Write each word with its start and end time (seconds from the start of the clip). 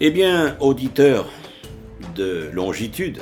Eh 0.00 0.12
bien, 0.12 0.56
auditeurs 0.60 1.28
de 2.14 2.50
longitude, 2.52 3.20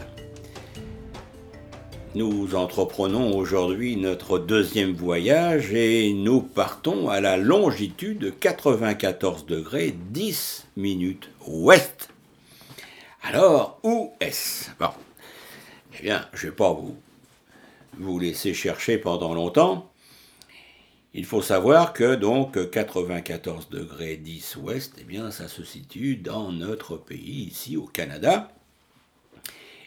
nous 2.15 2.55
entreprenons 2.55 3.35
aujourd'hui 3.35 3.97
notre 3.97 4.39
deuxième 4.39 4.93
voyage 4.93 5.73
et 5.73 6.13
nous 6.13 6.43
partons 6.43 7.09
à 7.09 7.23
la 7.23 7.39
longitude 7.39 8.35
94 8.39 9.47
degrés 9.47 9.95
10 10.11 10.67
minutes 10.77 11.31
ouest. 11.47 12.11
Alors, 13.23 13.81
où 13.83 14.13
est-ce? 14.21 14.69
Eh 15.99 16.03
bien, 16.03 16.27
je 16.35 16.45
ne 16.45 16.51
vais 16.51 16.57
pas 16.57 16.75
vous, 16.75 16.95
vous 17.99 18.19
laisser 18.19 18.53
chercher 18.53 18.99
pendant 18.99 19.33
longtemps. 19.33 19.91
Il 21.19 21.25
faut 21.25 21.41
savoir 21.41 21.95
que 21.95 22.15
donc 22.15 22.71
94 22.71 23.71
degrés 23.71 24.19
10 24.19 24.57
ouest, 24.57 24.93
eh 25.01 25.05
bien 25.05 25.31
ça 25.31 25.49
se 25.49 25.65
situe 25.65 26.17
dans 26.17 26.53
notre 26.53 26.99
pays, 26.99 27.45
ici 27.45 27.79
au 27.79 27.87
Canada, 27.87 28.53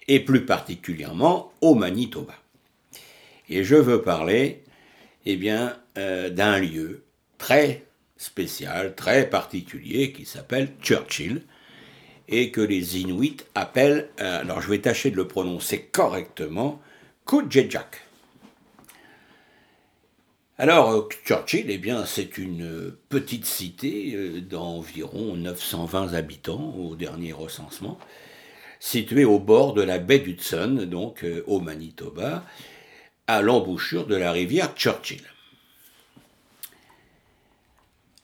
et 0.08 0.22
plus 0.22 0.44
particulièrement 0.44 1.54
au 1.62 1.76
Manitoba. 1.76 2.34
Et 3.48 3.64
je 3.64 3.76
veux 3.76 4.02
parler 4.02 4.64
eh 5.28 5.36
bien 5.36 5.78
euh, 6.00 6.32
d'un 6.32 6.58
lieu 6.58 7.04
très 7.38 7.86
spécial, 8.18 8.96
très 8.96 9.30
particulier 9.30 10.12
qui 10.12 10.26
s'appelle 10.26 10.70
Churchill 10.82 11.44
et 12.27 12.50
que 12.50 12.62
les 12.62 12.98
Inuits 12.98 13.38
appellent, 13.54 14.10
euh, 14.20 14.40
alors 14.40 14.62
je 14.62 14.70
vais 14.72 14.80
tâcher 14.80 15.12
de 15.12 15.16
le 15.16 15.27
prononcer 15.27 15.90
correctement, 15.91 16.82
Kujejak. 17.27 18.09
Alors, 20.62 20.91
euh, 20.91 21.07
Churchill, 21.24 21.68
eh 21.70 21.77
bien, 21.77 22.05
c'est 22.05 22.38
une 22.38 22.93
petite 23.07 23.46
cité 23.46 24.12
euh, 24.13 24.41
d'environ 24.41 25.38
920 25.38 26.15
habitants 26.15 26.76
au 26.77 26.98
dernier 26.98 27.32
recensement, 27.32 27.98
située 28.82 29.24
au 29.24 29.40
bord 29.40 29.74
de 29.74 29.82
la 29.82 29.99
baie 29.99 30.20
d'Hudson, 30.20 30.85
donc 30.85 31.24
euh, 31.24 31.46
au 31.48 31.62
Manitoba, 31.62 32.43
à 33.27 33.41
l'embouchure 33.41 34.05
de 34.05 34.18
la 34.18 34.34
rivière 34.34 34.76
Churchill. 34.76 35.24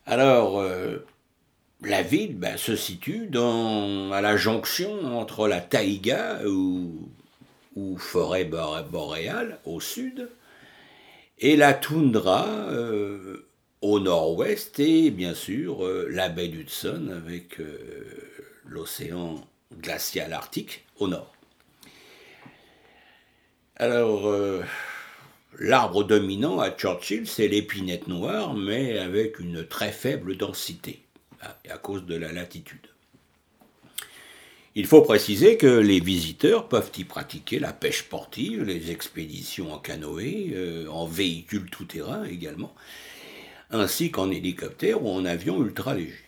Alors, 0.06 0.64
la 1.82 2.04
ville 2.04 2.38
ben, 2.38 2.58
se 2.58 2.76
situe 2.76 3.28
à 3.34 4.22
la 4.22 4.38
jonction 4.38 5.18
entre 5.18 5.48
la 5.48 5.62
taïga 5.62 6.42
ou 6.46 7.98
forêt 7.98 8.46
boréale 8.46 9.60
au 9.66 9.80
sud, 9.80 10.30
et 11.40 11.56
la 11.56 11.74
toundra 11.74 12.48
euh, 12.70 13.48
au 13.82 14.00
nord-ouest 14.00 14.80
et 14.80 15.12
bien 15.12 15.34
sûr 15.34 15.86
euh, 15.86 16.08
la 16.10 16.30
baie 16.30 16.48
d'Hudson 16.48 17.10
avec 17.16 17.60
euh, 17.60 18.06
l'océan 18.66 19.48
glacial 19.80 20.34
arctique 20.34 20.86
au 20.98 21.08
nord. 21.08 21.34
Alors, 23.78 24.34
l'arbre 25.60 26.06
dominant 26.06 26.62
à 26.62 26.72
Churchill, 26.72 27.28
c'est 27.28 27.50
l'épinette 27.50 28.08
noire, 28.08 28.54
mais 28.54 28.98
avec 28.98 29.38
une 29.38 29.68
très 29.68 29.92
faible 29.92 30.38
densité, 30.38 31.04
à 31.42 31.78
cause 31.78 32.06
de 32.06 32.16
la 32.16 32.32
latitude. 32.32 32.88
Il 34.78 34.88
faut 34.88 35.02
préciser 35.02 35.56
que 35.56 35.68
les 35.68 36.02
visiteurs 36.02 36.68
peuvent 36.68 36.92
y 36.98 37.06
pratiquer 37.06 37.60
la 37.60 37.72
pêche 37.72 38.00
sportive, 38.00 38.64
les 38.64 38.92
expéditions 38.92 39.72
en 39.72 39.80
canoë, 39.80 40.52
euh, 40.54 40.88
en 40.90 41.06
véhicule 41.06 41.70
tout-terrain 41.70 42.26
également, 42.26 42.76
ainsi 43.72 44.12
qu'en 44.12 44.30
hélicoptère 44.30 45.02
ou 45.02 45.10
en 45.10 45.24
avion 45.24 45.64
ultra 45.64 45.96
léger. 45.96 46.26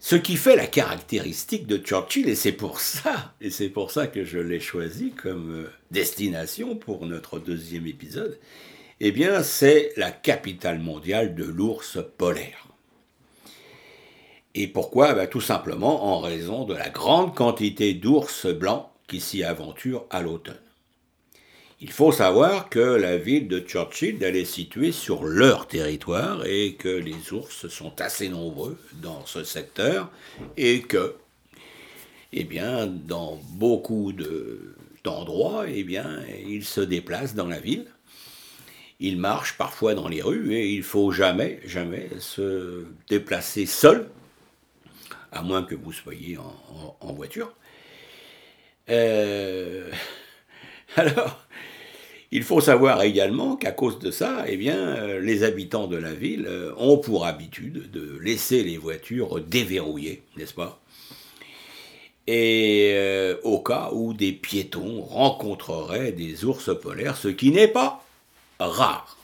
Ce 0.00 0.16
qui 0.16 0.36
fait 0.36 0.54
la 0.54 0.66
caractéristique 0.66 1.66
de 1.66 1.78
Churchill, 1.78 2.28
et 2.28 2.34
c'est 2.34 2.52
pour 2.52 2.80
ça, 2.80 3.34
et 3.40 3.48
c'est 3.48 3.70
pour 3.70 3.90
ça 3.90 4.06
que 4.06 4.24
je 4.24 4.38
l'ai 4.38 4.60
choisi 4.60 5.12
comme 5.12 5.54
euh, 5.54 5.70
destination 5.90 6.76
pour 6.76 7.06
notre 7.06 7.38
deuxième 7.38 7.86
épisode, 7.86 8.38
eh 9.00 9.12
bien, 9.12 9.42
c'est 9.42 9.92
la 9.96 10.10
capitale 10.10 10.78
mondiale 10.78 11.34
de 11.34 11.44
l'ours 11.44 11.98
polaire. 12.18 12.65
Et 14.58 14.66
pourquoi? 14.66 15.12
Ben, 15.12 15.26
Tout 15.28 15.42
simplement 15.42 16.16
en 16.16 16.20
raison 16.20 16.64
de 16.64 16.72
la 16.72 16.88
grande 16.88 17.34
quantité 17.34 17.92
d'ours 17.92 18.46
blancs 18.46 18.86
qui 19.06 19.20
s'y 19.20 19.44
aventurent 19.44 20.06
à 20.08 20.22
l'automne. 20.22 20.56
Il 21.82 21.92
faut 21.92 22.10
savoir 22.10 22.70
que 22.70 22.80
la 22.80 23.18
ville 23.18 23.48
de 23.48 23.60
Churchill 23.60 24.22
est 24.24 24.44
située 24.46 24.92
sur 24.92 25.24
leur 25.24 25.68
territoire 25.68 26.46
et 26.46 26.72
que 26.72 26.88
les 26.88 27.34
ours 27.34 27.68
sont 27.68 28.00
assez 28.00 28.30
nombreux 28.30 28.78
dans 29.02 29.26
ce 29.26 29.44
secteur 29.44 30.10
et 30.56 30.80
que, 30.80 31.16
eh 32.32 32.44
bien, 32.44 32.86
dans 32.86 33.38
beaucoup 33.52 34.14
d'endroits, 35.04 35.66
eh 35.68 35.84
bien, 35.84 36.22
ils 36.48 36.64
se 36.64 36.80
déplacent 36.80 37.34
dans 37.34 37.46
la 37.46 37.60
ville. 37.60 37.84
Ils 39.00 39.18
marchent 39.18 39.58
parfois 39.58 39.92
dans 39.94 40.08
les 40.08 40.22
rues 40.22 40.54
et 40.54 40.70
il 40.70 40.82
faut 40.82 41.10
jamais, 41.10 41.60
jamais 41.66 42.08
se 42.20 42.86
déplacer 43.10 43.66
seul 43.66 44.08
à 45.36 45.42
moins 45.42 45.62
que 45.62 45.74
vous 45.74 45.92
soyez 45.92 46.38
en, 46.38 47.12
voiture. 47.12 47.52
Euh, 48.88 49.90
alors, 50.96 51.44
il 52.32 52.42
faut 52.42 52.60
savoir 52.60 53.02
également 53.02 53.56
qu'à 53.56 53.72
cause 53.72 53.98
de 53.98 54.10
ça, 54.10 54.44
eh 54.48 54.56
bien, 54.56 54.76
euh, 54.76 55.20
les 55.20 55.44
habitants 55.44 55.86
de 55.86 55.96
la 55.96 56.14
ville 56.14 56.46
euh, 56.48 56.72
ont 56.78 56.98
pour 56.98 57.26
habitude 57.26 57.90
de 57.90 58.18
laisser 58.20 58.62
les 58.62 58.78
voitures 58.78 59.40
déverrouillées, 59.40 60.22
n'est-ce 60.36 60.54
pas? 60.54 60.80
Et 62.28 62.92
au 63.44 63.60
cas 63.60 63.90
où 63.92 64.12
des 64.12 64.32
piétons 64.32 65.00
rencontreraient 65.00 66.10
des 66.10 66.44
ours 66.44 66.76
polaires, 66.76 67.16
ce 67.16 67.28
qui 67.28 67.52
n'est 67.52 67.68
pas 67.68 68.04
rare. 68.58 69.16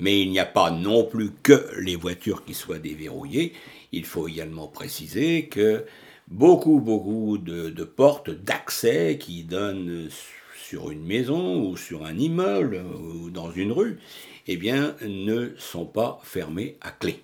Mais 0.00 0.20
il 0.22 0.32
n'y 0.32 0.40
a 0.40 0.44
pas 0.44 0.72
non 0.72 1.04
plus 1.04 1.30
que 1.44 1.68
les 1.78 1.94
voitures 1.94 2.44
qui 2.44 2.52
soient 2.54 2.80
déverrouillées, 2.80 3.52
il 3.92 4.04
faut 4.04 4.28
également 4.28 4.68
préciser 4.68 5.48
que 5.48 5.84
beaucoup, 6.28 6.80
beaucoup 6.80 7.38
de, 7.38 7.84
portes 7.84 8.30
d'accès 8.30 9.18
qui 9.18 9.44
donnent 9.44 10.08
sur 10.54 10.90
une 10.90 11.04
maison 11.04 11.62
ou 11.64 11.76
sur 11.76 12.04
un 12.04 12.16
immeuble 12.16 12.76
ou 12.76 13.30
dans 13.30 13.50
une 13.50 13.72
rue, 13.72 13.98
eh 14.46 14.56
bien, 14.56 14.96
ne 15.02 15.54
sont 15.58 15.86
pas 15.86 16.20
fermées 16.22 16.76
à 16.80 16.90
clé. 16.92 17.22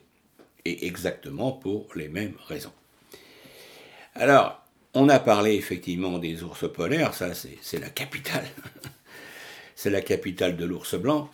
Et 0.65 0.87
exactement 0.87 1.53
pour 1.53 1.87
les 1.94 2.09
mêmes 2.09 2.34
raisons. 2.49 2.72
Alors, 4.15 4.65
on 4.94 5.09
a 5.09 5.21
parlé 5.21 5.54
effectivement 5.54 6.19
des 6.19 6.43
ours 6.43 6.72
polaires, 6.72 7.15
ça 7.15 7.33
c'est 7.34 7.78
la 7.78 7.91
capitale. 7.91 8.47
c'est 9.77 9.91
la 9.91 10.00
capitale 10.00 10.56
de 10.56 10.65
l'ours 10.65 10.97
blanc. 10.97 11.31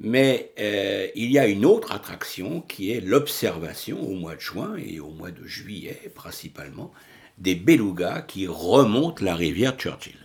Mais 0.00 0.52
euh, 0.60 1.08
il 1.16 1.32
y 1.32 1.38
a 1.38 1.46
une 1.46 1.64
autre 1.64 1.92
attraction 1.92 2.60
qui 2.60 2.92
est 2.92 3.00
l'observation 3.00 4.00
au 4.00 4.14
mois 4.14 4.36
de 4.36 4.40
juin 4.40 4.76
et 4.76 5.00
au 5.00 5.10
mois 5.10 5.32
de 5.32 5.44
juillet 5.44 6.12
principalement 6.14 6.92
des 7.38 7.54
belugas 7.54 8.22
qui 8.22 8.46
remontent 8.46 9.24
la 9.24 9.34
rivière 9.34 9.76
Churchill. 9.76 10.16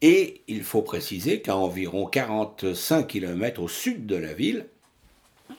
Et 0.00 0.42
il 0.46 0.62
faut 0.62 0.82
préciser 0.82 1.42
qu'à 1.42 1.56
environ 1.56 2.06
45 2.06 3.06
km 3.06 3.62
au 3.62 3.68
sud 3.68 4.06
de 4.06 4.14
la 4.14 4.32
ville, 4.32 4.66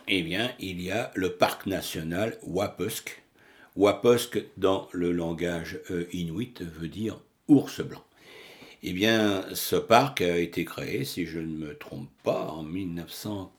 eh 0.08 0.22
bien, 0.22 0.52
il 0.60 0.82
y 0.82 0.92
a 0.92 1.12
le 1.16 1.34
parc 1.34 1.66
national 1.66 2.38
Wapusk. 2.44 3.22
Wapusk, 3.76 4.42
dans 4.58 4.88
le 4.92 5.12
langage 5.12 5.80
euh, 5.92 6.08
inuit, 6.14 6.62
veut 6.62 6.88
dire 6.88 7.20
ours 7.48 7.82
blanc. 7.82 8.04
Eh 8.84 8.94
bien, 8.94 9.44
ce 9.54 9.76
parc 9.76 10.22
a 10.22 10.38
été 10.38 10.66
créé, 10.66 11.04
si 11.06 11.26
je 11.26 11.40
ne 11.40 11.48
me 11.48 11.78
trompe 11.78 12.10
pas, 12.24 12.48
en 12.50 12.64
1997. 12.64 13.52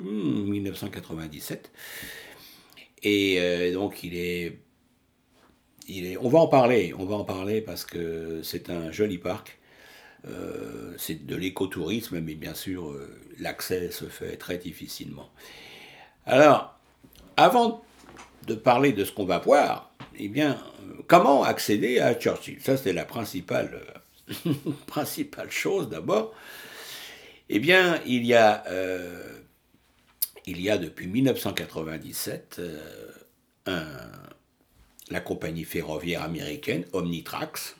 Hmm, 0.00 0.52
Et 3.02 3.36
euh, 3.40 3.72
donc, 3.72 4.02
il 4.04 4.16
est, 4.16 4.60
il 5.88 6.06
est. 6.06 6.16
On 6.18 6.28
va 6.28 6.38
en 6.40 6.48
parler, 6.48 6.94
on 6.98 7.04
va 7.06 7.16
en 7.16 7.24
parler 7.24 7.60
parce 7.60 7.84
que 7.84 8.42
c'est 8.42 8.70
un 8.70 8.90
joli 8.90 9.18
parc. 9.18 9.58
Euh, 10.26 10.94
c'est 10.98 11.26
de 11.26 11.36
l'écotourisme, 11.36 12.20
mais 12.20 12.34
bien 12.34 12.54
sûr, 12.54 12.90
euh, 12.90 13.20
l'accès 13.38 13.90
se 13.90 14.06
fait 14.06 14.36
très 14.36 14.58
difficilement. 14.58 15.30
Alors, 16.26 16.78
avant 17.36 17.84
de 18.46 18.54
parler 18.54 18.92
de 18.92 19.04
ce 19.04 19.12
qu'on 19.12 19.26
va 19.26 19.38
voir, 19.38 19.93
eh 20.18 20.28
bien, 20.28 20.58
comment 21.06 21.44
accéder 21.44 21.98
à 21.98 22.14
Churchill? 22.14 22.60
Ça, 22.60 22.76
c'est 22.76 22.92
la 22.92 23.04
principale, 23.04 23.80
principale 24.86 25.50
chose 25.50 25.88
d'abord. 25.88 26.34
Eh 27.48 27.58
bien, 27.58 28.00
il 28.06 28.24
y 28.24 28.34
a, 28.34 28.64
euh, 28.68 29.38
il 30.46 30.60
y 30.60 30.70
a 30.70 30.78
depuis 30.78 31.06
1997 31.06 32.60
euh, 33.68 33.88
la 35.10 35.20
compagnie 35.20 35.64
ferroviaire 35.64 36.22
américaine 36.22 36.84
Omnitrax 36.92 37.76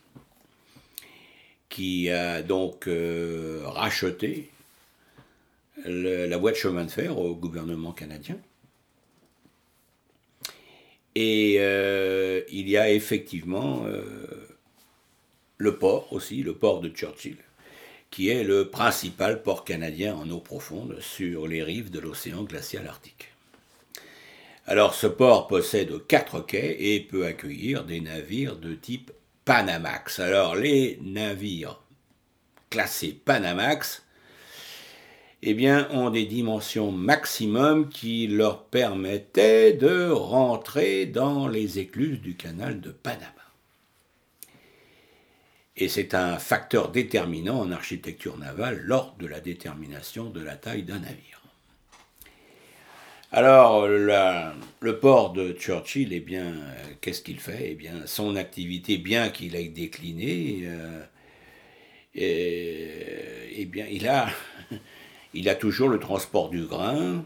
qui 1.68 2.10
a 2.10 2.42
donc 2.42 2.86
euh, 2.86 3.62
racheté 3.64 4.50
la 5.86 6.36
voie 6.36 6.52
de 6.52 6.56
chemin 6.56 6.84
de 6.84 6.90
fer 6.90 7.18
au 7.18 7.34
gouvernement 7.34 7.92
canadien. 7.92 8.38
Et 11.14 11.56
euh, 11.58 12.42
il 12.50 12.68
y 12.68 12.76
a 12.76 12.90
effectivement 12.90 13.84
euh, 13.86 14.02
le 15.58 15.76
port 15.76 16.12
aussi, 16.12 16.42
le 16.42 16.54
port 16.54 16.80
de 16.80 16.88
Churchill, 16.88 17.36
qui 18.10 18.28
est 18.28 18.44
le 18.44 18.70
principal 18.70 19.42
port 19.42 19.64
canadien 19.64 20.14
en 20.14 20.28
eau 20.30 20.40
profonde 20.40 20.98
sur 21.00 21.46
les 21.46 21.62
rives 21.62 21.90
de 21.90 22.00
l'océan 22.00 22.42
glacial 22.42 22.86
arctique. 22.86 23.28
Alors 24.66 24.94
ce 24.94 25.06
port 25.06 25.46
possède 25.46 26.06
quatre 26.06 26.40
quais 26.40 26.76
et 26.94 27.00
peut 27.00 27.26
accueillir 27.26 27.84
des 27.84 28.00
navires 28.00 28.56
de 28.56 28.74
type 28.74 29.12
Panamax. 29.44 30.20
Alors 30.20 30.56
les 30.56 30.98
navires 31.02 31.80
classés 32.70 33.18
Panamax 33.24 34.03
eh 35.46 35.72
ont 35.90 36.08
des 36.08 36.24
dimensions 36.24 36.90
maximum 36.90 37.90
qui 37.90 38.26
leur 38.26 38.64
permettaient 38.64 39.74
de 39.74 40.08
rentrer 40.08 41.04
dans 41.04 41.48
les 41.48 41.78
écluses 41.78 42.22
du 42.22 42.34
canal 42.34 42.80
de 42.80 42.90
Panama. 42.90 43.30
Et 45.76 45.88
c'est 45.88 46.14
un 46.14 46.38
facteur 46.38 46.90
déterminant 46.90 47.60
en 47.60 47.72
architecture 47.72 48.38
navale 48.38 48.80
lors 48.84 49.16
de 49.18 49.26
la 49.26 49.40
détermination 49.40 50.30
de 50.30 50.40
la 50.40 50.56
taille 50.56 50.84
d'un 50.84 51.00
navire. 51.00 51.42
Alors, 53.32 53.86
le 53.88 54.98
port 55.00 55.32
de 55.32 55.52
Churchill, 55.52 56.12
eh 56.12 56.20
bien, 56.20 56.54
qu'est-ce 57.00 57.20
qu'il 57.20 57.40
fait? 57.40 57.72
Eh 57.72 57.74
bien, 57.74 58.06
son 58.06 58.36
activité, 58.36 58.96
bien 58.96 59.28
qu'il 59.28 59.56
ait 59.56 59.68
décliné, 59.68 60.62
euh, 60.66 61.02
eh 62.14 63.66
bien, 63.66 63.86
il 63.90 64.06
a 64.08 64.28
il 65.34 65.48
a 65.48 65.54
toujours 65.54 65.88
le 65.88 65.98
transport 65.98 66.48
du 66.48 66.64
grain. 66.64 67.24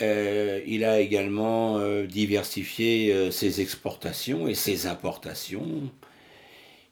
Euh, 0.00 0.60
il 0.66 0.84
a 0.84 1.00
également 1.00 1.78
euh, 1.78 2.06
diversifié 2.06 3.12
euh, 3.12 3.30
ses 3.30 3.60
exportations 3.60 4.48
et 4.48 4.54
ses 4.54 4.86
importations. 4.86 5.90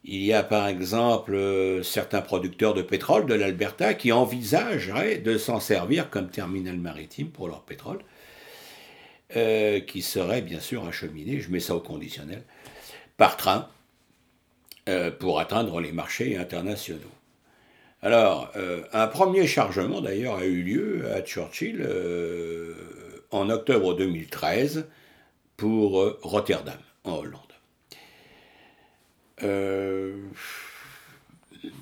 Il 0.04 0.22
y 0.22 0.32
a 0.32 0.42
par 0.42 0.66
exemple 0.66 1.38
certains 1.82 2.22
producteurs 2.22 2.72
de 2.72 2.82
pétrole 2.82 3.26
de 3.26 3.34
l'Alberta 3.34 3.94
qui 3.94 4.12
envisageraient 4.12 5.18
de 5.18 5.36
s'en 5.36 5.60
servir 5.60 6.08
comme 6.08 6.30
terminal 6.30 6.78
maritime 6.78 7.28
pour 7.28 7.48
leur 7.48 7.62
pétrole, 7.62 7.98
qui 9.86 10.00
serait 10.00 10.40
bien 10.40 10.58
sûr 10.58 10.86
acheminé, 10.86 11.40
je 11.40 11.50
mets 11.50 11.60
ça 11.60 11.76
au 11.76 11.80
conditionnel, 11.80 12.44
par 13.18 13.36
train 13.36 13.68
pour 15.18 15.38
atteindre 15.38 15.82
les 15.82 15.92
marchés 15.92 16.34
internationaux. 16.38 17.19
Alors, 18.02 18.50
euh, 18.56 18.82
un 18.94 19.06
premier 19.08 19.46
chargement 19.46 20.00
d'ailleurs 20.00 20.36
a 20.36 20.46
eu 20.46 20.62
lieu 20.62 21.12
à 21.12 21.20
Churchill 21.20 21.82
euh, 21.82 22.74
en 23.30 23.50
octobre 23.50 23.94
2013 23.94 24.88
pour 25.58 26.00
euh, 26.00 26.18
Rotterdam, 26.22 26.78
en 27.04 27.18
Hollande. 27.18 27.40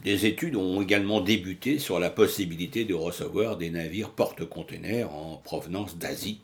des 0.03 0.26
études 0.26 0.56
ont 0.56 0.82
également 0.82 1.20
débuté 1.20 1.79
sur 1.79 2.00
la 2.00 2.11
possibilité 2.11 2.85
de 2.85 2.94
recevoir 2.94 3.56
des 3.56 3.70
navires 3.70 4.11
porte-containers 4.11 5.12
en 5.12 5.37
provenance 5.37 5.99
d'Asie 5.99 6.41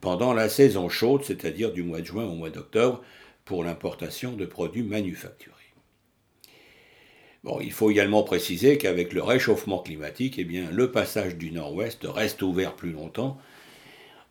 pendant 0.00 0.32
la 0.32 0.48
saison 0.48 0.88
chaude, 0.88 1.24
c'est-à-dire 1.24 1.72
du 1.72 1.82
mois 1.82 2.00
de 2.00 2.06
juin 2.06 2.24
au 2.24 2.34
mois 2.34 2.50
d'octobre, 2.50 3.02
pour 3.44 3.64
l'importation 3.64 4.34
de 4.34 4.46
produits 4.46 4.84
manufacturés 4.84 5.57
il 7.60 7.72
faut 7.72 7.90
également 7.90 8.22
préciser 8.22 8.78
qu'avec 8.78 9.12
le 9.12 9.22
réchauffement 9.22 9.78
climatique, 9.78 10.38
eh 10.38 10.44
le 10.44 10.90
passage 10.90 11.36
du 11.36 11.50
nord-ouest 11.50 12.00
reste 12.04 12.42
ouvert 12.42 12.74
plus 12.74 12.92
longtemps, 12.92 13.38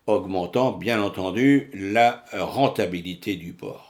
augmentant 0.05 0.71
bien 0.71 1.01
entendu 1.01 1.69
la 1.73 2.23
rentabilité 2.33 3.35
du 3.35 3.53
port. 3.53 3.87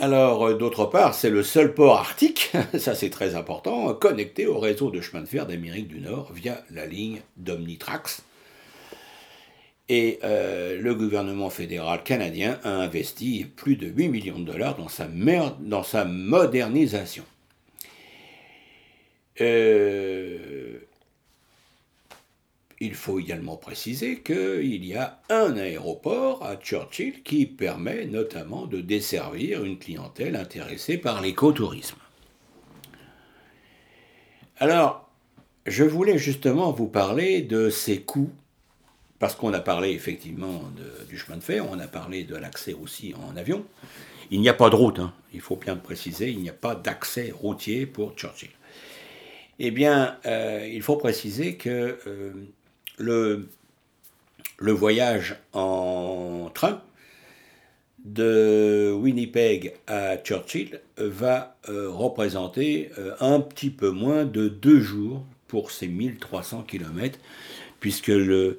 Alors, 0.00 0.46
euh, 0.46 0.54
d'autre 0.54 0.86
part, 0.86 1.14
c'est 1.14 1.30
le 1.30 1.42
seul 1.42 1.74
port 1.74 1.98
arctique, 1.98 2.52
ça 2.78 2.94
c'est 2.94 3.10
très 3.10 3.34
important, 3.34 3.92
connecté 3.94 4.46
au 4.46 4.58
réseau 4.58 4.90
de 4.90 5.00
chemin 5.00 5.22
de 5.22 5.28
fer 5.28 5.46
d'Amérique 5.46 5.88
du 5.88 6.00
Nord 6.00 6.32
via 6.32 6.62
la 6.70 6.86
ligne 6.86 7.20
d'Omnitrax, 7.36 8.22
et 9.90 10.20
euh, 10.22 10.80
le 10.80 10.94
gouvernement 10.94 11.50
fédéral 11.50 12.04
canadien 12.04 12.60
a 12.62 12.70
investi 12.70 13.44
plus 13.44 13.74
de 13.74 13.88
8 13.88 14.08
millions 14.08 14.38
de 14.38 14.44
dollars 14.44 14.76
dans 14.76 14.88
sa, 14.88 15.08
dans 15.58 15.82
sa 15.82 16.04
modernisation. 16.04 17.24
Euh, 19.40 20.78
il 22.78 22.94
faut 22.94 23.18
également 23.18 23.56
préciser 23.56 24.20
qu'il 24.20 24.84
y 24.84 24.94
a 24.94 25.20
un 25.28 25.56
aéroport 25.56 26.46
à 26.46 26.54
Churchill 26.54 27.24
qui 27.24 27.46
permet 27.46 28.06
notamment 28.06 28.66
de 28.66 28.80
desservir 28.80 29.64
une 29.64 29.78
clientèle 29.78 30.36
intéressée 30.36 30.98
par 30.98 31.20
l'écotourisme. 31.20 31.98
Alors, 34.58 35.10
je 35.66 35.82
voulais 35.82 36.16
justement 36.16 36.70
vous 36.70 36.86
parler 36.86 37.42
de 37.42 37.70
ces 37.70 38.02
coûts 38.02 38.30
parce 39.20 39.36
qu'on 39.36 39.52
a 39.52 39.60
parlé 39.60 39.90
effectivement 39.90 40.64
du 41.08 41.16
chemin 41.16 41.36
de 41.36 41.42
fer, 41.42 41.64
on 41.70 41.78
a 41.78 41.86
parlé 41.86 42.24
de 42.24 42.34
l'accès 42.34 42.72
aussi 42.72 43.14
en 43.14 43.36
avion. 43.36 43.64
Il 44.32 44.40
n'y 44.40 44.48
a 44.48 44.54
pas 44.54 44.70
de 44.70 44.74
route, 44.74 44.98
hein. 44.98 45.12
il 45.34 45.40
faut 45.40 45.56
bien 45.56 45.74
le 45.74 45.80
préciser, 45.80 46.30
il 46.30 46.40
n'y 46.40 46.48
a 46.48 46.54
pas 46.54 46.74
d'accès 46.74 47.30
routier 47.30 47.84
pour 47.84 48.14
Churchill. 48.16 48.50
Eh 49.58 49.70
bien, 49.70 50.16
euh, 50.24 50.66
il 50.72 50.80
faut 50.80 50.96
préciser 50.96 51.56
que 51.56 51.98
euh, 52.06 52.32
le, 52.96 54.72
voyage 54.72 55.36
en 55.52 56.50
train 56.54 56.80
de 58.02 58.90
Winnipeg 58.98 59.74
à 59.86 60.16
Churchill 60.16 60.80
va 60.96 61.58
euh, 61.68 61.90
représenter 61.90 62.90
un 63.20 63.40
petit 63.40 63.68
peu 63.68 63.90
moins 63.90 64.24
de 64.24 64.48
deux 64.48 64.80
jours 64.80 65.26
pour 65.46 65.72
ces 65.72 65.88
1300 65.88 66.62
km, 66.62 67.18
puisque 67.80 68.06
le, 68.06 68.58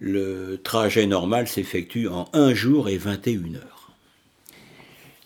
le 0.00 0.56
trajet 0.56 1.06
normal 1.06 1.46
s'effectue 1.46 2.08
en 2.08 2.28
1 2.32 2.54
jour 2.54 2.88
et 2.88 2.96
21 2.96 3.54
heures. 3.56 3.92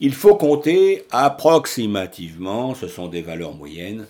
Il 0.00 0.12
faut 0.12 0.34
compter 0.34 1.06
approximativement, 1.12 2.74
ce 2.74 2.88
sont 2.88 3.06
des 3.06 3.22
valeurs 3.22 3.54
moyennes, 3.54 4.06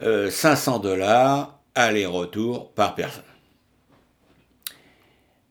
500 0.00 0.76
euh, 0.76 0.78
dollars 0.78 1.58
aller-retour 1.74 2.70
par 2.72 2.94
personne. 2.94 3.24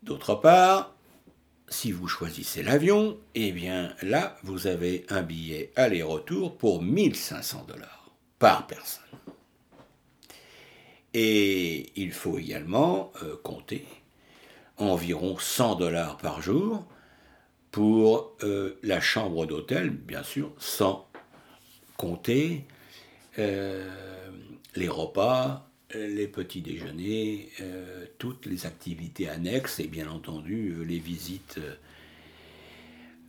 D'autre 0.03 0.35
part, 0.35 0.93
si 1.67 1.91
vous 1.91 2.07
choisissez 2.07 2.61
l'avion, 2.61 3.17
eh 3.35 3.51
bien 3.51 3.93
là, 4.03 4.37
vous 4.43 4.67
avez 4.67 5.05
un 5.09 5.23
billet 5.23 5.71
aller-retour 5.75 6.55
pour 6.55 6.81
1500 6.83 7.65
dollars 7.67 8.11
par 8.37 8.67
personne. 8.67 9.03
Et 11.15 11.91
il 11.95 12.11
faut 12.11 12.37
également 12.37 13.11
euh, 13.23 13.35
compter 13.43 13.85
environ 14.79 15.37
100 15.37 15.75
dollars 15.75 16.17
par 16.17 16.41
jour 16.41 16.85
pour 17.71 18.35
euh, 18.43 18.79
la 18.81 18.99
chambre 18.99 19.45
d'hôtel, 19.45 19.89
bien 19.91 20.23
sûr, 20.23 20.51
sans 20.57 21.07
compter 21.97 22.63
euh, 23.37 23.87
les 24.75 24.87
repas, 24.87 25.69
les 25.93 26.27
petits 26.27 26.61
déjeuners, 26.61 27.49
euh, 27.61 28.05
toutes 28.17 28.45
les 28.45 28.65
activités 28.65 29.29
annexes 29.29 29.79
et 29.79 29.87
bien 29.87 30.09
entendu 30.09 30.83
les 30.85 30.99
visites 30.99 31.59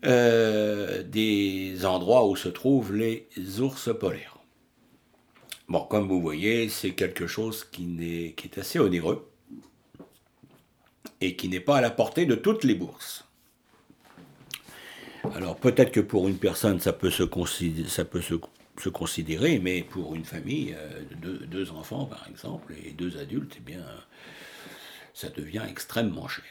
des 0.03 1.85
endroits 1.85 2.27
où 2.27 2.35
se 2.35 2.49
trouvent 2.49 2.95
les 2.95 3.29
ours 3.61 3.91
polaires. 3.99 4.39
Bon, 5.69 5.85
comme 5.85 6.09
vous 6.09 6.23
voyez, 6.23 6.71
c'est 6.71 6.93
quelque 6.93 7.27
chose 7.27 7.65
qui, 7.65 7.85
qui 8.35 8.49
est 8.49 8.59
assez 8.59 8.79
onéreux 8.79 9.30
et 11.21 11.37
qui 11.37 11.49
n'est 11.49 11.61
pas 11.61 11.79
à 11.79 11.81
la 11.81 11.91
portée 11.91 12.27
de 12.27 12.35
toutes 12.35 12.65
les 12.65 12.75
bourses. 12.75 13.25
Alors 15.35 15.57
peut-être 15.57 15.93
que 15.93 16.01
pour 16.01 16.29
une 16.29 16.39
personne 16.39 16.81
ça 16.81 16.93
peut 16.93 17.11
se 17.11 17.23
considérer, 17.23 17.89
ça 17.89 18.05
peut 18.05 18.23
se, 18.23 18.89
considérer 18.89 19.59
mais 19.59 19.83
pour 19.83 20.15
une 20.15 20.25
famille 20.25 20.75
euh, 20.77 21.03
de 21.21 21.45
deux, 21.45 21.71
enfants 21.73 22.07
par 22.07 22.27
exemple 22.29 22.75
et 22.85 22.93
deux 22.93 23.19
adultes, 23.19 23.57
eh 23.59 23.61
bien 23.61 23.85
ça 25.13 25.29
devient 25.29 25.63
extrêmement 25.69 26.29
cher. 26.29 26.45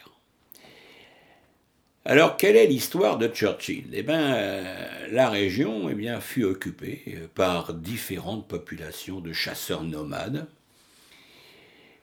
Alors 2.05 2.37
quelle 2.37 2.55
est 2.55 2.67
l'histoire 2.67 3.17
de 3.17 3.27
Churchill? 3.27 3.85
Eh 3.93 4.03
bien 4.03 4.35
euh, 4.35 5.07
la 5.11 5.29
région 5.29 5.89
eh 5.89 5.95
bien, 5.95 6.21
fut 6.21 6.43
occupée 6.43 7.03
euh, 7.07 7.27
par 7.33 7.73
différentes 7.73 8.47
populations 8.47 9.19
de 9.19 9.33
chasseurs 9.33 9.83
nomades 9.83 10.47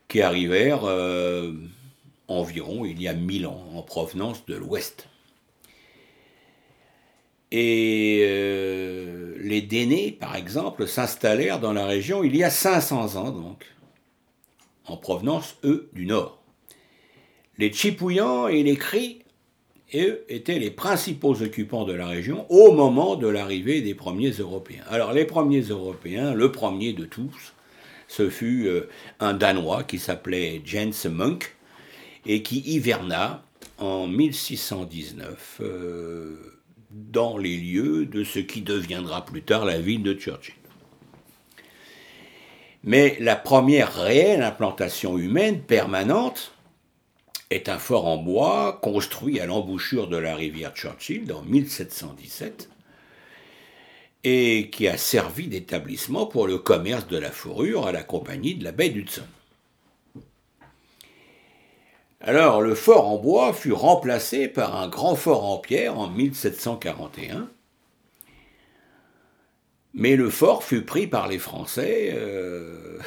qui 0.09 0.21
arrivèrent 0.21 0.85
environ 2.29 2.85
il 2.85 3.01
y 3.01 3.09
a 3.09 3.15
mille 3.15 3.47
ans 3.47 3.65
en 3.75 3.83
provenance 3.83 4.45
de 4.47 4.55
l'Ouest. 4.55 5.09
Et 7.53 8.25
euh, 8.29 9.35
les 9.41 9.63
Dénés, 9.63 10.11
par 10.13 10.35
exemple, 10.35 10.87
s'installèrent 10.87 11.61
dans 11.61 11.73
la 11.73 11.87
région 11.87 12.25
il 12.25 12.35
y 12.37 12.43
a 12.43 12.51
500 12.51 13.17
ans, 13.17 13.31
donc, 13.31 13.65
en 14.87 14.97
provenance, 14.97 15.57
eux, 15.65 15.89
du 15.93 16.07
nord. 16.07 16.43
Les 17.59 17.73
Chipouillans 17.73 18.49
et 18.49 18.63
les 18.63 18.77
Cris, 18.77 19.23
eux, 19.95 20.25
étaient 20.29 20.59
les 20.59 20.71
principaux 20.71 21.41
occupants 21.41 21.85
de 21.85 21.93
la 21.93 22.07
région 22.07 22.47
au 22.51 22.73
moment 22.73 23.15
de 23.17 23.29
l'arrivée 23.29 23.81
des 23.81 23.95
premiers 23.95 24.33
Européens. 24.33 24.85
Alors, 24.89 25.13
les 25.13 25.25
premiers 25.25 25.63
Européens, 25.63 26.35
le 26.35 26.51
premier 26.51 26.93
de 26.93 27.05
tous, 27.05 27.55
ce 28.09 28.29
fut 28.29 28.67
euh, 28.67 28.89
un 29.21 29.35
Danois 29.35 29.85
qui 29.85 29.99
s'appelait 29.99 30.61
Jens 30.65 31.07
Munk 31.07 31.56
et 32.27 32.43
qui 32.43 32.59
hiverna 32.61 33.45
en 33.79 34.07
1619 34.07 35.61
dans 36.91 37.39
les 37.39 37.57
lieux 37.57 38.07
de 38.07 38.25
ce 38.25 38.39
qui 38.39 38.63
deviendra 38.63 39.25
plus 39.25 39.43
tard 39.43 39.65
la 39.65 39.79
ville 39.79 40.03
de 40.03 40.15
Churchill. 40.15 40.55
Mais 42.85 43.17
la 43.21 43.37
première 43.37 43.93
réelle 43.93 44.43
implantation 44.43 45.19
humaine 45.19 45.61
permanente 45.61 46.53
est 47.51 47.69
un 47.69 47.79
fort 47.79 48.07
en 48.07 48.17
bois 48.17 48.79
construit 48.83 49.41
à 49.41 49.47
l'embouchure 49.47 50.09
de 50.09 50.17
la 50.17 50.35
rivière 50.35 50.75
Churchill 50.75 51.33
en 51.33 51.43
1717 51.43 52.71
et 54.25 54.71
qui 54.71 54.89
a 54.89 54.97
servi 54.97 55.47
d'établissement 55.47 56.27
pour 56.27 56.47
le 56.47 56.59
commerce 56.59 57.07
de 57.07 57.17
la 57.17 57.31
fourrure 57.31 57.87
à 57.87 57.93
la 57.93 58.03
compagnie 58.03 58.55
de 58.55 58.65
la 58.65 58.73
baie 58.73 58.91
d'Hudson. 58.91 59.23
Alors 62.27 62.61
le 62.61 62.75
fort 62.75 63.07
en 63.07 63.19
bois 63.19 63.53
fut 63.53 63.73
remplacé 63.73 64.49
par 64.49 64.75
un 64.75 64.89
grand 64.89 65.15
fort 65.15 65.45
en 65.45 65.59
pierre 65.59 65.97
en 65.97 66.09
1741, 66.09 67.49
mais 69.95 70.17
le 70.17 70.29
fort 70.29 70.65
fut 70.65 70.83
pris 70.83 71.07
par 71.07 71.29
les 71.29 71.39
Français 71.39 72.13
euh, 72.17 72.99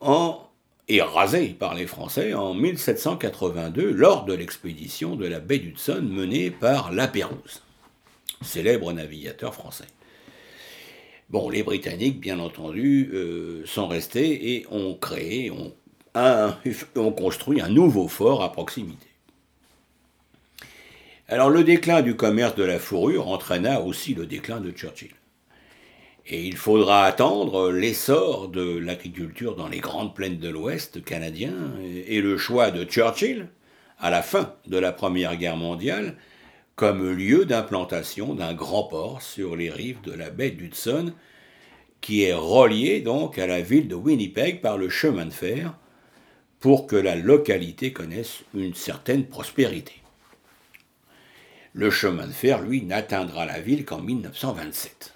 et 0.88 1.02
rasé 1.02 1.48
par 1.48 1.74
les 1.74 1.86
Français 1.86 2.32
en 2.32 2.54
1782 2.54 3.90
lors 3.90 4.24
de 4.24 4.32
l'expédition 4.32 5.14
de 5.14 5.26
la 5.26 5.38
baie 5.38 5.58
d'Hudson 5.58 6.00
menée 6.02 6.50
par 6.50 6.92
La 6.92 7.08
Pérouse, 7.08 7.62
célèbre 8.40 8.90
navigateur 8.94 9.52
français. 9.52 9.84
Bon, 11.28 11.50
les 11.50 11.62
Britanniques, 11.62 12.20
bien 12.20 12.38
entendu, 12.38 13.10
euh, 13.12 13.66
sont 13.66 13.86
restés 13.86 14.54
et 14.54 14.66
ont 14.70 14.94
créé, 14.94 15.50
ont 15.50 15.74
on 16.14 17.12
construit 17.12 17.60
un 17.60 17.68
nouveau 17.68 18.08
fort 18.08 18.42
à 18.42 18.52
proximité. 18.52 19.06
Alors 21.28 21.50
le 21.50 21.62
déclin 21.62 22.00
du 22.00 22.16
commerce 22.16 22.54
de 22.54 22.64
la 22.64 22.78
fourrure 22.78 23.28
entraîna 23.28 23.82
aussi 23.82 24.14
le 24.14 24.24
déclin 24.24 24.60
de 24.60 24.70
Churchill. 24.70 25.12
Et 26.26 26.42
il 26.44 26.56
faudra 26.56 27.04
attendre 27.04 27.70
l'essor 27.70 28.48
de 28.48 28.78
l'agriculture 28.78 29.56
dans 29.56 29.68
les 29.68 29.80
grandes 29.80 30.14
plaines 30.14 30.38
de 30.38 30.48
l'Ouest 30.48 31.04
canadien 31.04 31.54
et 32.06 32.20
le 32.20 32.36
choix 32.36 32.70
de 32.70 32.84
Churchill, 32.84 33.48
à 33.98 34.10
la 34.10 34.22
fin 34.22 34.54
de 34.66 34.78
la 34.78 34.92
Première 34.92 35.36
Guerre 35.36 35.56
mondiale, 35.56 36.16
comme 36.76 37.10
lieu 37.10 37.44
d'implantation 37.44 38.34
d'un 38.34 38.54
grand 38.54 38.84
port 38.84 39.20
sur 39.20 39.56
les 39.56 39.68
rives 39.68 40.00
de 40.02 40.12
la 40.12 40.30
baie 40.30 40.50
d'Hudson, 40.50 41.12
qui 42.00 42.22
est 42.22 42.34
relié 42.34 43.00
donc 43.00 43.38
à 43.38 43.46
la 43.46 43.60
ville 43.60 43.88
de 43.88 43.94
Winnipeg 43.94 44.60
par 44.60 44.78
le 44.78 44.88
chemin 44.88 45.26
de 45.26 45.32
fer, 45.32 45.74
pour 46.60 46.86
que 46.86 46.96
la 46.96 47.16
localité 47.16 47.92
connaisse 47.92 48.40
une 48.54 48.74
certaine 48.74 49.26
prospérité. 49.26 49.92
Le 51.72 51.90
chemin 51.90 52.26
de 52.26 52.32
fer, 52.32 52.62
lui, 52.62 52.82
n'atteindra 52.82 53.46
la 53.46 53.60
ville 53.60 53.84
qu'en 53.84 54.00
1927. 54.00 55.14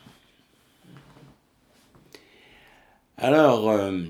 Alors, 3.18 3.70
euh, 3.70 4.00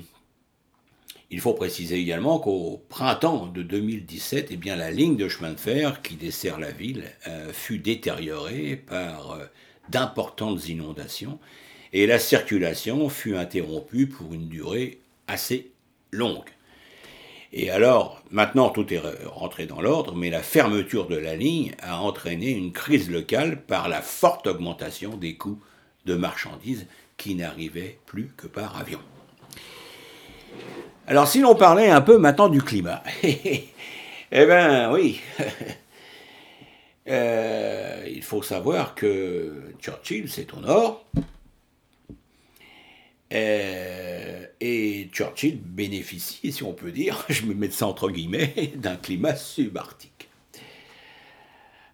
il 1.30 1.40
faut 1.40 1.54
préciser 1.54 1.96
également 1.96 2.38
qu'au 2.38 2.82
printemps 2.88 3.46
de 3.46 3.62
2017, 3.62 4.48
eh 4.50 4.56
bien, 4.56 4.76
la 4.76 4.90
ligne 4.90 5.16
de 5.16 5.28
chemin 5.28 5.52
de 5.52 5.60
fer 5.60 6.02
qui 6.02 6.16
dessert 6.16 6.60
la 6.60 6.70
ville 6.70 7.04
euh, 7.26 7.52
fut 7.52 7.78
détériorée 7.78 8.76
par 8.76 9.32
euh, 9.32 9.44
d'importantes 9.88 10.68
inondations 10.68 11.38
et 11.92 12.06
la 12.06 12.18
circulation 12.18 13.08
fut 13.08 13.36
interrompue 13.36 14.06
pour 14.06 14.34
une 14.34 14.48
durée 14.48 15.00
assez 15.26 15.70
longue. 16.10 16.50
Et 17.54 17.70
alors, 17.70 18.22
maintenant 18.30 18.70
tout 18.70 18.92
est 18.94 19.02
rentré 19.26 19.66
dans 19.66 19.82
l'ordre, 19.82 20.14
mais 20.16 20.30
la 20.30 20.42
fermeture 20.42 21.06
de 21.06 21.16
la 21.16 21.36
ligne 21.36 21.74
a 21.82 22.00
entraîné 22.00 22.50
une 22.50 22.72
crise 22.72 23.10
locale 23.10 23.60
par 23.60 23.88
la 23.90 24.00
forte 24.00 24.46
augmentation 24.46 25.16
des 25.16 25.36
coûts 25.36 25.60
de 26.06 26.14
marchandises 26.14 26.86
qui 27.18 27.34
n'arrivaient 27.34 27.98
plus 28.06 28.32
que 28.36 28.46
par 28.46 28.78
avion. 28.80 29.00
Alors 31.06 31.28
si 31.28 31.40
l'on 31.40 31.54
parlait 31.54 31.90
un 31.90 32.00
peu 32.00 32.16
maintenant 32.16 32.48
du 32.48 32.62
climat, 32.62 33.02
eh 33.22 33.66
bien 34.30 34.90
oui, 34.90 35.20
euh, 37.08 38.06
il 38.10 38.22
faut 38.22 38.42
savoir 38.42 38.94
que 38.94 39.74
Churchill, 39.78 40.30
c'est 40.30 40.54
au 40.54 40.60
nord, 40.60 41.04
euh, 43.32 44.46
et 44.60 45.08
Churchill 45.12 45.58
bénéficie, 45.58 46.52
si 46.52 46.62
on 46.62 46.72
peut 46.72 46.92
dire, 46.92 47.24
je 47.28 47.46
me 47.46 47.54
mets 47.54 47.70
ça 47.70 47.86
entre 47.86 48.10
guillemets, 48.10 48.72
d'un 48.76 48.96
climat 48.96 49.36
subarctique. 49.36 50.28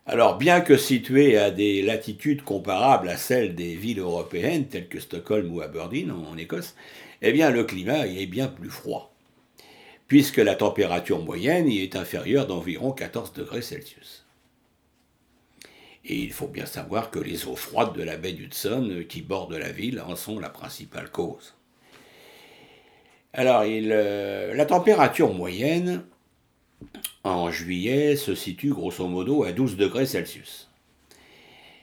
Alors, 0.07 0.39
bien 0.39 0.63
que 0.63 0.79
situé 0.79 1.37
à 1.37 1.51
des 1.51 1.83
latitudes 1.83 2.43
comparables 2.43 3.11
à 3.11 3.19
celles 3.19 3.55
des 3.55 3.75
villes 3.75 3.99
européennes, 3.99 4.67
telles 4.67 4.89
que 4.89 5.01
Stockholm 5.01 5.55
ou 5.55 5.61
Aberdeen 5.61 6.11
en 6.11 6.37
Écosse, 6.39 6.75
eh 7.21 7.31
bien, 7.31 7.51
le 7.51 7.65
climat 7.65 8.07
est 8.07 8.27
bien 8.27 8.49
plus 8.49 8.71
froid, 8.71 9.13
puisque 10.07 10.39
la 10.39 10.55
température 10.55 11.23
moyenne 11.23 11.69
y 11.69 11.83
est 11.83 11.95
inférieure 11.95 12.47
d'environ 12.47 12.93
14 12.93 13.35
degrés 13.35 13.61
Celsius. 13.61 14.25
Et 16.09 16.17
il 16.17 16.33
faut 16.33 16.47
bien 16.47 16.65
savoir 16.65 17.11
que 17.11 17.19
les 17.19 17.47
eaux 17.47 17.57
froides 17.57 17.93
de 17.93 18.03
la 18.03 18.17
baie 18.17 18.33
d'Hudson, 18.33 18.89
euh, 18.91 19.03
qui 19.03 19.21
bordent 19.21 19.53
la 19.53 19.71
ville, 19.71 20.01
en 20.01 20.17
sont 20.17 20.41
la 20.41 20.49
principale 20.49 21.11
cause. 21.11 21.55
Alors, 23.35 23.63
euh, 23.67 24.55
la 24.55 24.65
température 24.65 25.35
moyenne 25.35 26.05
en 27.25 27.51
juillet 27.51 28.17
se 28.17 28.35
situe 28.35 28.71
grosso 28.71 29.07
modo 29.07 29.45
à 29.45 29.53
12 29.53 29.77
degrés 29.77 30.07
Celsius. 30.07 30.71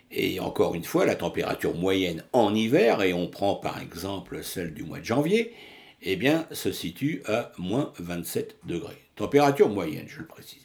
Et 0.10 0.40
encore 0.40 0.74
une 0.74 0.84
fois, 0.84 1.06
la 1.06 1.16
température 1.16 1.76
moyenne 1.76 2.24
en 2.34 2.56
hiver, 2.56 3.04
et 3.04 3.14
on 3.14 3.28
prend 3.28 3.56
par 3.56 3.80
exemple 3.80 4.44
celle 4.44 4.74
du 4.74 4.84
mois 4.84 5.00
de 5.00 5.06
janvier, 5.06 5.54
eh 6.02 6.16
bien, 6.16 6.48
se 6.52 6.72
situe 6.72 7.22
à 7.28 7.52
moins 7.60 7.94
27 8.00 8.58
degrés. 8.66 8.98
Température 9.16 9.70
moyenne, 9.70 10.06
je 10.08 10.20
le 10.20 10.26
précise 10.26 10.65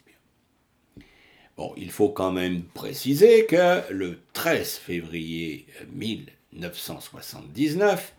il 1.77 1.91
faut 1.91 2.09
quand 2.09 2.31
même 2.31 2.63
préciser 2.63 3.45
que 3.45 3.81
le 3.91 4.17
13 4.33 4.77
février 4.77 5.67
1979 5.93 8.15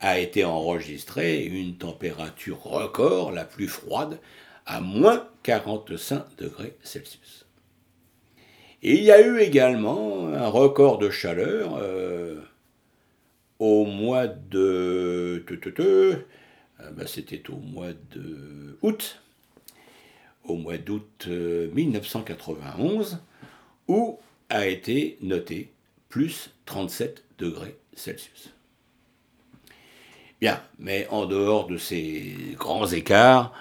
a 0.00 0.18
été 0.18 0.44
enregistrée 0.44 1.44
une 1.44 1.76
température 1.76 2.62
record, 2.62 3.32
la 3.32 3.44
plus 3.44 3.68
froide, 3.68 4.18
à 4.66 4.80
moins 4.80 5.28
45 5.42 6.36
degrés 6.38 6.76
Celsius. 6.82 7.46
Il 8.82 9.02
y 9.02 9.10
a 9.10 9.20
eu 9.20 9.40
également 9.40 10.28
un 10.28 10.48
record 10.48 10.98
de 10.98 11.10
chaleur 11.10 11.76
euh, 11.78 12.40
au 13.58 13.84
mois 13.84 14.26
de... 14.26 15.44
Euh, 15.78 16.16
ben, 16.92 17.06
c'était 17.06 17.50
au 17.50 17.56
mois 17.56 17.92
de 18.12 18.78
août 18.80 19.20
au 20.44 20.56
mois 20.56 20.78
d'août 20.78 21.28
1991, 21.28 23.14
euh, 23.14 23.16
où 23.88 24.18
a 24.48 24.66
été 24.66 25.18
noté 25.20 25.70
plus 26.08 26.50
37 26.66 27.24
degrés 27.38 27.76
Celsius. 27.94 28.52
Bien, 30.40 30.62
mais 30.78 31.06
en 31.10 31.26
dehors 31.26 31.66
de 31.66 31.76
ces 31.76 32.34
grands 32.58 32.86
écarts, 32.86 33.52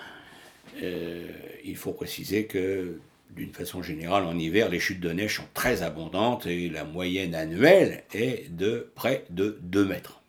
euh, 0.81 1.27
il 1.63 1.75
faut 1.75 1.91
préciser 1.91 2.45
que 2.45 2.99
d'une 3.31 3.53
façon 3.53 3.83
générale, 3.83 4.23
en 4.23 4.37
hiver, 4.37 4.69
les 4.69 4.79
chutes 4.79 4.99
de 4.99 5.11
neige 5.11 5.37
sont 5.37 5.47
très 5.53 5.83
abondantes 5.83 6.47
et 6.47 6.69
la 6.69 6.83
moyenne 6.83 7.35
annuelle 7.35 8.03
est 8.13 8.49
de 8.55 8.91
près 8.95 9.25
de 9.29 9.59
2 9.61 9.85
mètres. 9.85 10.21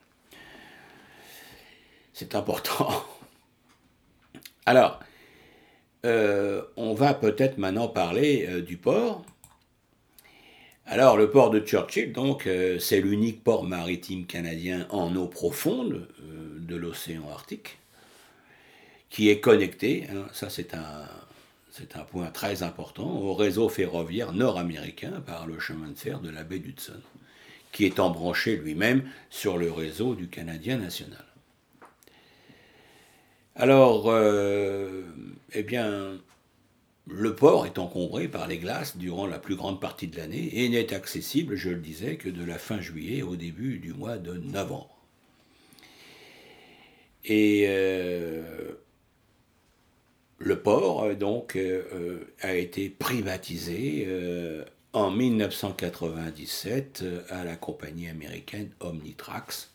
C'est 2.12 2.35
important. 2.35 2.90
Alors, 4.66 5.00
euh, 6.04 6.62
on 6.76 6.95
va 6.95 7.14
peut-être 7.14 7.59
maintenant 7.59 7.88
parler 7.88 8.47
euh, 8.49 8.62
du 8.62 8.76
port. 8.76 9.25
Alors, 10.87 11.16
le 11.16 11.30
port 11.30 11.50
de 11.50 11.61
Churchill, 11.61 12.12
donc, 12.12 12.47
euh, 12.47 12.78
c'est 12.78 13.00
l'unique 13.00 13.45
port 13.45 13.64
maritime 13.64 14.26
canadien 14.26 14.87
en 14.90 15.14
eau 15.14 15.26
profonde 15.26 16.09
de 16.57 16.76
l'océan 16.76 17.28
Arctique, 17.30 17.78
qui 19.09 19.28
est 19.28 19.40
connecté, 19.40 20.07
hein, 20.11 20.26
ça 20.33 20.50
c'est 20.50 20.75
un, 20.75 21.07
c'est 21.71 21.97
un 21.97 22.04
point 22.04 22.30
très 22.30 22.62
important, 22.62 23.09
au 23.09 23.35
réseau 23.35 23.69
ferroviaire 23.69 24.33
nord-américain 24.33 25.23
par 25.25 25.47
le 25.47 25.59
chemin 25.59 25.88
de 25.88 25.99
fer 25.99 26.21
de 26.21 26.30
la 26.30 26.45
baie 26.45 26.59
d'Hudson, 26.59 27.00
qui 27.73 27.85
est 27.85 28.00
embranché 28.00 28.57
lui-même 28.57 29.04
sur 29.28 29.59
le 29.59 29.71
réseau 29.71 30.14
du 30.14 30.28
Canadien 30.28 30.78
national. 30.78 31.30
Alors, 33.61 34.09
euh, 34.09 35.02
eh 35.52 35.62
bien, 35.62 36.19
le 37.07 37.37
port 37.37 37.67
est 37.67 37.76
encombré 37.76 38.26
par 38.26 38.49
les 38.49 38.57
glaces 38.57 38.97
durant 38.97 39.26
la 39.26 39.38
plus 39.38 39.55
grande 39.55 39.83
partie 39.83 40.07
de 40.07 40.17
l'année 40.17 40.64
et 40.64 40.69
n'est 40.71 40.95
accessible, 40.95 41.57
je 41.57 41.69
le 41.69 41.76
disais, 41.76 42.17
que 42.17 42.31
de 42.31 42.43
la 42.43 42.57
fin 42.57 42.81
juillet 42.81 43.21
au 43.21 43.37
début 43.37 43.76
du 43.76 43.93
mois 43.93 44.17
de 44.17 44.33
novembre. 44.33 44.97
Et 47.26 47.67
euh, 47.69 48.73
le 50.38 50.59
port, 50.62 51.02
euh, 51.02 51.14
donc, 51.14 51.59
a 52.40 52.55
été 52.55 52.88
privatisé 52.88 54.09
en 54.95 55.11
1997 55.11 57.05
à 57.29 57.45
la 57.45 57.57
compagnie 57.57 58.09
américaine 58.09 58.71
Omnitrax, 58.81 59.71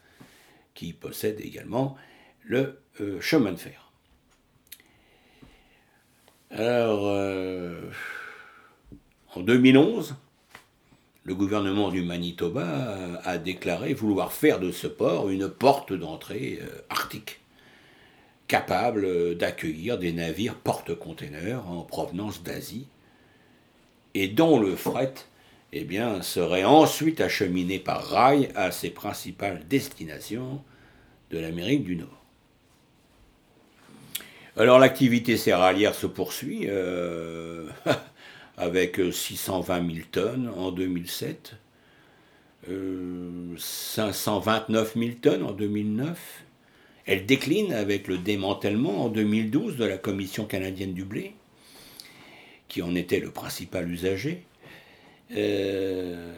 qui 0.74 0.92
possède 0.92 1.39
également 1.39 1.96
le 2.44 2.80
chemin 3.20 3.52
de 3.52 3.58
fer. 3.58 3.92
Alors, 6.52 7.14
en 9.36 9.42
2011, 9.42 10.16
le 11.24 11.36
gouvernement 11.36 11.90
du 11.90 12.04
Manitoba 12.04 13.20
a 13.24 13.38
déclaré 13.38 13.94
vouloir 13.94 14.32
faire 14.32 14.60
de 14.60 14.72
ce 14.72 14.88
port 14.88 15.30
une 15.30 15.50
porte 15.50 15.92
d'entrée 15.92 16.60
arctique 16.90 17.40
capable 18.48 19.36
d'accueillir 19.36 19.98
des 19.98 20.14
navires 20.14 20.56
porte-containers 20.56 21.68
en 21.70 21.82
provenance 21.82 22.44
d'Asie 22.44 22.88
et 24.14 24.28
dont 24.28 24.60
le 24.60 24.75
fret 24.75 25.14
eh 25.74 25.88
serait 26.22 26.64
ensuite 26.64 27.22
acheminé 27.22 27.80
par 27.80 28.06
rail 28.06 28.50
à 28.56 28.72
ses 28.72 28.92
principales 28.92 29.68
destinations 29.68 30.62
de 31.32 31.40
l'Amérique 31.40 31.84
du 31.84 31.98
Nord. 31.98 32.25
Alors 34.58 34.80
l'activité 34.80 35.36
céréalière 35.36 35.94
se 35.94 36.08
poursuit 36.08 36.68
euh, 36.70 37.68
avec 38.58 39.02
620 39.12 39.94
000 39.94 40.08
tonnes 40.12 40.50
en 40.56 40.72
2007, 40.72 41.56
529 43.58 44.94
000 44.98 45.10
tonnes 45.22 45.44
en 45.44 45.52
2009, 45.52 46.46
elle 47.06 47.26
décline 47.26 47.74
avec 47.74 48.08
le 48.08 48.18
démantèlement 48.18 49.04
en 49.04 49.10
2012 49.10 49.76
de 49.76 49.84
la 49.84 49.98
Commission 49.98 50.46
canadienne 50.46 50.94
du 50.94 51.04
blé, 51.04 51.34
qui 52.70 52.82
en 52.82 52.96
était 52.96 53.20
le 53.20 53.32
principal 53.32 53.92
usager. 53.92 54.46
Euh, 55.36 56.34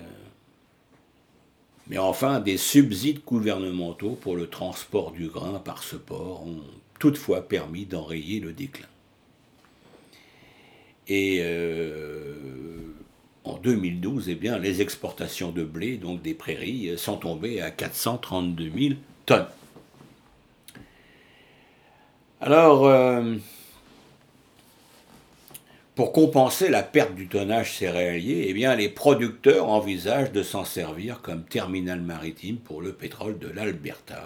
mais 1.87 1.99
enfin, 1.99 2.39
des 2.39 2.57
subsides 2.57 3.23
gouvernementaux 3.23 4.17
pour 4.19 4.35
le 4.35 4.47
transport 4.47 5.11
du 5.11 5.27
grain 5.27 5.59
par 5.59 5.83
ce 5.83 5.95
port 5.95 6.47
ont 6.47 6.63
toutefois 6.99 7.47
permis 7.47 7.85
d'enrayer 7.85 8.39
le 8.39 8.53
déclin. 8.53 8.87
Et 11.07 11.39
euh, 11.41 12.35
en 13.43 13.57
2012, 13.57 14.29
eh 14.29 14.35
bien, 14.35 14.57
les 14.57 14.81
exportations 14.81 15.51
de 15.51 15.63
blé, 15.63 15.97
donc 15.97 16.21
des 16.21 16.33
prairies, 16.33 16.97
sont 16.97 17.17
tombées 17.17 17.61
à 17.61 17.71
432 17.71 18.71
000 18.77 18.95
tonnes. 19.25 19.47
Alors, 22.41 22.85
euh, 22.85 23.35
pour 25.95 26.11
compenser 26.11 26.69
la 26.69 26.83
perte 26.83 27.15
du 27.15 27.27
tonnage 27.27 27.77
céréalier, 27.77 28.45
eh 28.49 28.75
les 28.75 28.89
producteurs 28.89 29.69
envisagent 29.69 30.31
de 30.31 30.43
s'en 30.43 30.65
servir 30.65 31.21
comme 31.21 31.43
terminal 31.43 32.01
maritime 32.01 32.57
pour 32.57 32.81
le 32.81 32.93
pétrole 32.93 33.39
de 33.39 33.47
l'Alberta 33.47 34.23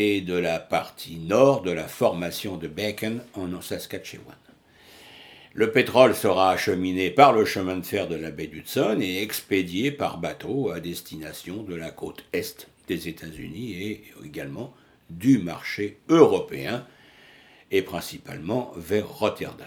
et 0.00 0.20
de 0.20 0.34
la 0.34 0.60
partie 0.60 1.16
nord 1.16 1.62
de 1.62 1.72
la 1.72 1.88
formation 1.88 2.56
de 2.56 2.68
Bacon 2.68 3.20
en 3.34 3.60
Saskatchewan. 3.60 4.36
Le 5.54 5.72
pétrole 5.72 6.14
sera 6.14 6.52
acheminé 6.52 7.10
par 7.10 7.32
le 7.32 7.44
chemin 7.44 7.78
de 7.78 7.84
fer 7.84 8.06
de 8.06 8.14
la 8.14 8.30
baie 8.30 8.46
d'Hudson 8.46 8.98
et 9.00 9.20
expédié 9.20 9.90
par 9.90 10.18
bateau 10.18 10.70
à 10.70 10.78
destination 10.78 11.64
de 11.64 11.74
la 11.74 11.90
côte 11.90 12.24
est 12.32 12.68
des 12.86 13.08
États-Unis 13.08 13.72
et 13.72 14.04
également 14.24 14.72
du 15.10 15.38
marché 15.38 15.98
européen 16.08 16.86
et 17.72 17.82
principalement 17.82 18.72
vers 18.76 19.08
Rotterdam. 19.08 19.66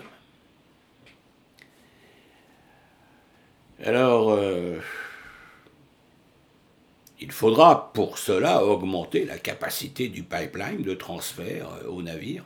Alors, 3.84 4.32
euh, 4.32 4.80
il 7.22 7.32
faudra 7.32 7.94
pour 7.94 8.18
cela 8.18 8.66
augmenter 8.66 9.26
la 9.26 9.38
capacité 9.38 10.08
du 10.08 10.24
pipeline 10.24 10.82
de 10.82 10.96
transfert 10.96 11.70
euh, 11.84 11.88
au 11.88 12.02
navire, 12.02 12.44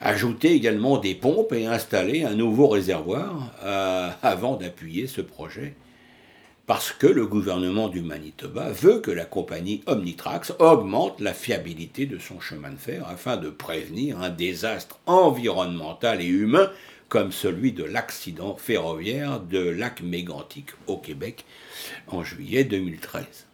ajouter 0.00 0.52
également 0.52 0.98
des 0.98 1.14
pompes 1.14 1.52
et 1.52 1.66
installer 1.66 2.22
un 2.22 2.34
nouveau 2.34 2.68
réservoir 2.68 3.50
euh, 3.64 4.10
avant 4.22 4.56
d'appuyer 4.56 5.06
ce 5.06 5.22
projet 5.22 5.74
parce 6.66 6.92
que 6.92 7.06
le 7.06 7.26
gouvernement 7.26 7.88
du 7.88 8.02
Manitoba 8.02 8.70
veut 8.70 9.00
que 9.00 9.10
la 9.10 9.24
compagnie 9.24 9.82
Omnitrax 9.86 10.52
augmente 10.58 11.18
la 11.18 11.32
fiabilité 11.32 12.04
de 12.04 12.18
son 12.18 12.40
chemin 12.40 12.70
de 12.70 12.76
fer 12.76 13.08
afin 13.08 13.38
de 13.38 13.48
prévenir 13.48 14.20
un 14.20 14.28
désastre 14.28 14.98
environnemental 15.06 16.20
et 16.20 16.26
humain 16.26 16.70
comme 17.08 17.32
celui 17.32 17.72
de 17.72 17.84
l'accident 17.84 18.54
ferroviaire 18.56 19.40
de 19.40 19.60
lac 19.60 20.02
Mégantic 20.02 20.66
au 20.86 20.98
Québec 20.98 21.46
en 22.08 22.22
juillet 22.22 22.64
2013. 22.64 23.47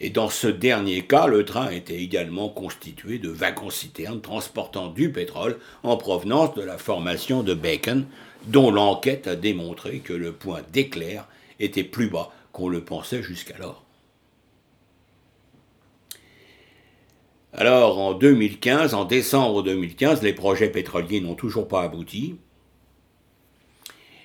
Et 0.00 0.10
dans 0.10 0.28
ce 0.28 0.46
dernier 0.46 1.02
cas, 1.02 1.26
le 1.26 1.44
train 1.44 1.70
était 1.70 2.00
également 2.00 2.48
constitué 2.48 3.18
de 3.18 3.30
wagons-citernes 3.30 4.20
transportant 4.20 4.88
du 4.88 5.10
pétrole 5.10 5.58
en 5.82 5.96
provenance 5.96 6.54
de 6.54 6.62
la 6.62 6.78
formation 6.78 7.42
de 7.42 7.54
Bacon, 7.54 8.06
dont 8.46 8.70
l'enquête 8.70 9.26
a 9.26 9.34
démontré 9.34 9.98
que 9.98 10.12
le 10.12 10.32
point 10.32 10.62
d'éclair 10.72 11.26
était 11.58 11.82
plus 11.82 12.08
bas 12.08 12.30
qu'on 12.52 12.68
le 12.68 12.82
pensait 12.84 13.22
jusqu'alors. 13.22 13.84
Alors 17.52 17.98
en 17.98 18.14
2015, 18.14 18.94
en 18.94 19.04
décembre 19.04 19.64
2015, 19.64 20.22
les 20.22 20.32
projets 20.32 20.68
pétroliers 20.68 21.20
n'ont 21.20 21.34
toujours 21.34 21.66
pas 21.66 21.82
abouti. 21.82 22.36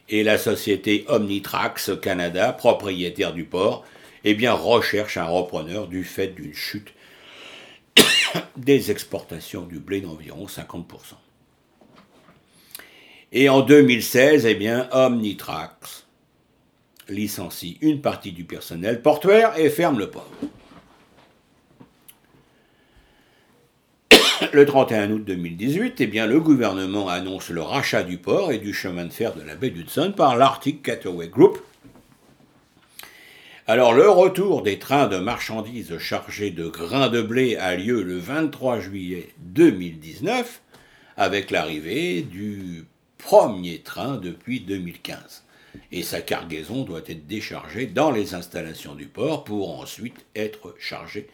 Et 0.10 0.22
la 0.24 0.38
société 0.38 1.06
Omnitrax 1.08 1.92
Canada, 2.00 2.54
propriétaire 2.54 3.34
du 3.34 3.46
port, 3.46 3.86
eh 4.24 4.34
bien, 4.34 4.54
recherche 4.54 5.18
un 5.18 5.26
repreneur 5.26 5.88
du 5.88 6.04
fait 6.04 6.30
d'une 6.30 6.54
chute 6.54 6.94
des 8.58 8.92
exportations 8.92 9.64
du 9.64 9.80
blé 9.80 10.02
d'environ 10.02 10.46
50%. 10.46 10.86
Et 13.32 13.50
en 13.50 13.62
2016, 13.62 14.46
eh 14.46 14.54
bien, 14.54 14.88
Omnitrax 14.92 16.06
licencie 17.10 17.78
une 17.82 18.00
partie 18.02 18.32
du 18.32 18.44
personnel 18.44 19.02
portuaire 19.02 19.58
et 19.58 19.70
ferme 19.70 20.00
le 20.00 20.10
port. 20.10 20.30
Le 24.54 24.66
31 24.66 25.12
août 25.12 25.24
2018, 25.26 25.96
eh 26.00 26.08
bien, 26.08 26.28
le 26.28 26.40
gouvernement 26.40 27.08
annonce 27.10 27.50
le 27.50 27.62
rachat 27.62 28.04
du 28.04 28.18
port 28.18 28.52
et 28.52 28.60
du 28.60 28.74
chemin 28.74 29.06
de 29.06 29.14
fer 29.14 29.34
de 29.34 29.42
la 29.42 29.56
baie 29.56 29.72
d'Hudson 29.72 30.14
par 30.16 30.36
l'Arctic 30.36 30.84
Cataway 30.84 31.28
Group. 31.28 31.60
Alors 33.66 33.94
le 33.94 34.10
retour 34.10 34.62
des 34.62 34.78
trains 34.78 35.08
de 35.08 35.16
marchandises 35.16 35.98
chargés 35.98 36.52
de 36.52 36.68
grains 36.68 37.08
de 37.08 37.22
blé 37.22 37.56
a 37.56 37.78
lieu 37.78 38.04
le 38.04 38.18
23 38.18 38.82
juillet 38.82 39.30
2019 39.38 40.62
avec 41.16 41.50
l'arrivée 41.50 42.24
du 42.24 42.84
premier 43.18 43.80
train 43.80 44.18
depuis 44.18 44.60
2015 44.60 45.46
et 45.94 46.04
sa 46.04 46.20
cargaison 46.20 46.84
doit 46.84 47.04
être 47.08 47.26
déchargée 47.26 47.86
dans 47.86 48.12
les 48.12 48.34
installations 48.34 48.96
du 48.96 49.06
port 49.06 49.46
pour 49.46 49.80
ensuite 49.80 50.26
être 50.36 50.76
chargée 50.78 51.30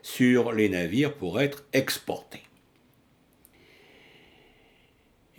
sur 0.00 0.52
les 0.52 0.68
navires 0.68 1.14
pour 1.14 1.40
être 1.40 1.64
exportée. 1.72 2.42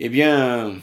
Eh 0.00 0.10
bien, 0.10 0.74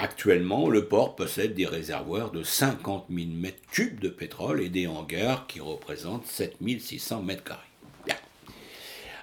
actuellement, 0.00 0.68
le 0.68 0.86
port 0.86 1.16
possède 1.16 1.54
des 1.54 1.66
réservoirs 1.66 2.30
de 2.30 2.42
50 2.42 3.06
000 3.10 3.26
m3 3.28 3.98
de 3.98 4.08
pétrole 4.08 4.60
et 4.60 4.68
des 4.68 4.86
hangars 4.86 5.46
qui 5.46 5.60
représentent 5.60 6.26
7 6.26 6.56
600 6.78 7.24
m2. 7.26 7.38
Bien. 8.06 8.16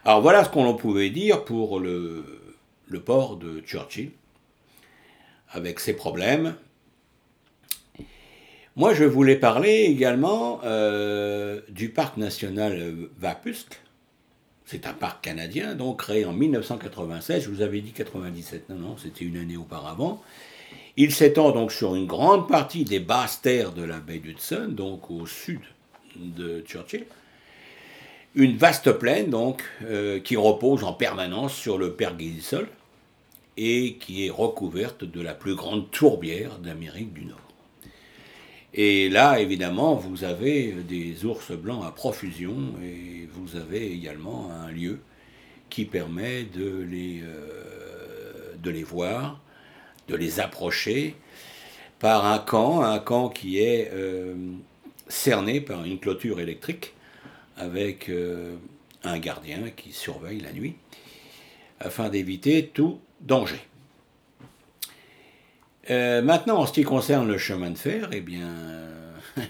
Alors 0.05 0.21
voilà 0.21 0.43
ce 0.43 0.49
qu'on 0.49 0.73
pouvait 0.75 1.09
dire 1.09 1.43
pour 1.45 1.79
le, 1.79 2.23
le 2.87 2.99
port 3.01 3.37
de 3.37 3.61
Churchill, 3.61 4.11
avec 5.49 5.79
ses 5.79 5.93
problèmes, 5.93 6.55
moi, 8.77 8.93
je 8.93 9.05
voulais 9.05 9.37
parler 9.37 9.87
également 9.89 10.61
euh, 10.63 11.61
du 11.67 11.89
parc 11.89 12.15
national 12.15 12.79
Vapusk, 13.17 13.81
C'est 14.65 14.85
un 14.85 14.93
parc 14.93 15.23
canadien, 15.23 15.73
donc 15.73 16.01
créé 16.01 16.25
en 16.25 16.31
1996. 16.31 17.43
Je 17.43 17.49
vous 17.49 17.63
avais 17.63 17.81
dit 17.81 17.91
97, 17.91 18.69
non, 18.69 18.75
non, 18.75 18.95
c'était 18.95 19.25
une 19.25 19.37
année 19.37 19.57
auparavant. 19.57 20.21
Il 20.99 21.11
s'étend 21.11 21.51
donc 21.51 21.71
sur 21.71 21.93
une 21.93 22.07
grande 22.07 22.47
partie 22.47 22.83
des 22.83 22.99
basses 22.99 23.39
terres 23.39 23.71
de 23.71 23.83
la 23.83 23.99
baie 23.99 24.17
d'Hudson, 24.17 24.69
donc 24.69 25.11
au 25.11 25.27
sud 25.27 25.59
de 26.15 26.61
Churchill. 26.61 27.05
Une 28.33 28.57
vaste 28.57 28.91
plaine, 28.93 29.29
donc, 29.29 29.63
euh, 29.83 30.19
qui 30.19 30.35
repose 30.35 30.83
en 30.83 30.93
permanence 30.93 31.53
sur 31.53 31.77
le 31.77 31.93
pergélisol 31.93 32.67
et 33.57 33.97
qui 33.99 34.25
est 34.25 34.31
recouverte 34.31 35.03
de 35.03 35.21
la 35.21 35.35
plus 35.35 35.53
grande 35.53 35.91
tourbière 35.91 36.57
d'Amérique 36.57 37.13
du 37.13 37.25
Nord. 37.25 37.37
Et 38.73 39.07
là, 39.09 39.39
évidemment, 39.39 39.93
vous 39.93 40.23
avez 40.23 40.71
des 40.71 41.25
ours 41.25 41.51
blancs 41.51 41.85
à 41.85 41.91
profusion 41.91 42.55
et 42.83 43.27
vous 43.33 43.55
avez 43.55 43.91
également 43.91 44.49
un 44.51 44.71
lieu 44.71 44.99
qui 45.69 45.85
permet 45.85 46.43
de 46.43 46.85
les, 46.89 47.21
euh, 47.23 48.55
de 48.61 48.69
les 48.71 48.83
voir, 48.83 49.39
de 50.07 50.15
les 50.15 50.39
approcher 50.39 51.15
par 51.99 52.25
un 52.25 52.39
camp, 52.39 52.81
un 52.81 52.99
camp 52.99 53.29
qui 53.29 53.59
est 53.59 53.89
euh, 53.93 54.35
cerné 55.07 55.61
par 55.61 55.83
une 55.83 55.99
clôture 55.99 56.39
électrique 56.39 56.93
avec 57.55 58.09
euh, 58.09 58.55
un 59.03 59.17
gardien 59.19 59.69
qui 59.75 59.91
surveille 59.91 60.39
la 60.39 60.53
nuit 60.53 60.75
afin 61.79 62.09
d'éviter 62.09 62.67
tout 62.67 62.99
danger. 63.21 63.59
Euh, 65.89 66.21
maintenant, 66.21 66.59
en 66.59 66.65
ce 66.65 66.73
qui 66.73 66.83
concerne 66.83 67.27
le 67.27 67.37
chemin 67.37 67.71
de 67.71 67.77
fer, 67.77 68.09
eh 68.11 68.21
bien, 68.21 68.53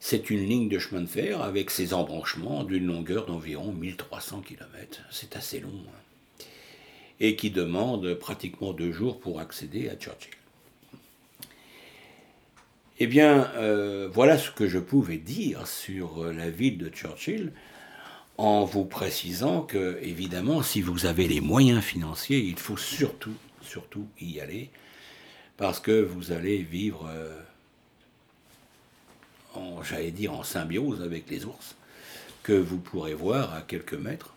c'est 0.00 0.30
une 0.30 0.46
ligne 0.46 0.68
de 0.68 0.78
chemin 0.78 1.00
de 1.00 1.06
fer 1.06 1.42
avec 1.42 1.70
ses 1.70 1.94
embranchements 1.94 2.64
d'une 2.64 2.86
longueur 2.86 3.26
d'environ 3.26 3.72
1300 3.72 4.42
km. 4.42 5.00
C'est 5.10 5.36
assez 5.36 5.60
long. 5.60 5.70
Hein. 5.88 6.05
Et 7.20 7.34
qui 7.36 7.50
demande 7.50 8.14
pratiquement 8.14 8.72
deux 8.72 8.92
jours 8.92 9.18
pour 9.18 9.40
accéder 9.40 9.88
à 9.88 9.96
Churchill. 9.96 10.34
Eh 12.98 13.06
bien, 13.06 13.50
euh, 13.56 14.08
voilà 14.12 14.38
ce 14.38 14.50
que 14.50 14.66
je 14.66 14.78
pouvais 14.78 15.18
dire 15.18 15.66
sur 15.66 16.32
la 16.32 16.50
ville 16.50 16.78
de 16.78 16.88
Churchill 16.88 17.52
en 18.38 18.64
vous 18.64 18.84
précisant 18.84 19.62
que, 19.62 19.98
évidemment, 20.02 20.62
si 20.62 20.82
vous 20.82 21.06
avez 21.06 21.26
les 21.28 21.40
moyens 21.40 21.82
financiers, 21.82 22.38
il 22.38 22.58
faut 22.58 22.76
surtout, 22.76 23.34
surtout 23.62 24.06
y 24.20 24.40
aller, 24.40 24.70
parce 25.56 25.80
que 25.80 26.02
vous 26.02 26.32
allez 26.32 26.58
vivre, 26.58 27.08
euh, 27.10 27.40
j'allais 29.82 30.10
dire, 30.10 30.34
en 30.34 30.42
symbiose 30.42 31.02
avec 31.02 31.30
les 31.30 31.44
ours, 31.46 31.76
que 32.42 32.52
vous 32.52 32.78
pourrez 32.78 33.14
voir 33.14 33.54
à 33.54 33.62
quelques 33.62 33.94
mètres, 33.94 34.34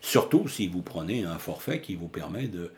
surtout 0.00 0.48
si 0.48 0.68
vous 0.68 0.82
prenez 0.82 1.24
un 1.24 1.38
forfait 1.38 1.80
qui 1.80 1.94
vous 1.94 2.08
permet 2.08 2.48
de, 2.48 2.72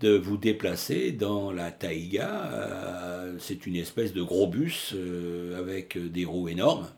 de 0.00 0.16
vous 0.16 0.36
déplacer 0.36 1.12
dans 1.12 1.52
la 1.52 1.70
taïga. 1.70 2.50
Euh, 2.52 3.36
c'est 3.38 3.66
une 3.66 3.76
espèce 3.76 4.12
de 4.12 4.22
gros 4.22 4.46
bus 4.46 4.92
euh, 4.94 5.58
avec 5.58 5.98
des 5.98 6.24
roues 6.24 6.48
énormes 6.48 6.88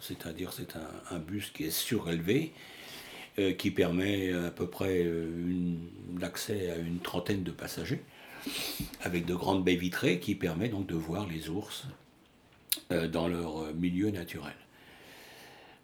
c'est-à-dire 0.00 0.52
c'est 0.52 0.74
un, 1.10 1.18
bus 1.18 1.50
qui 1.50 1.64
est 1.64 1.70
surélevé, 1.70 2.52
euh, 3.40 3.52
qui 3.52 3.72
permet 3.72 4.32
à 4.32 4.52
peu 4.52 4.68
près 4.68 5.04
l'accès 6.20 6.70
à 6.70 6.76
une 6.76 7.00
trentaine 7.00 7.42
de 7.42 7.50
passagers, 7.50 8.00
avec 9.02 9.26
de 9.26 9.34
grandes 9.34 9.64
baies 9.64 9.74
vitrées 9.74 10.20
qui 10.20 10.36
permet 10.36 10.68
donc 10.68 10.86
de 10.86 10.94
voir 10.94 11.26
les 11.26 11.50
ours 11.50 11.88
dans 12.90 13.26
leur 13.26 13.74
milieu 13.74 14.10
naturel. 14.12 14.54